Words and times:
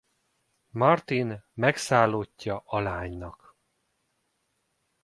Martin 0.71 1.43
megszállottja 1.53 2.63
a 2.65 2.79
lánynak. 2.79 3.55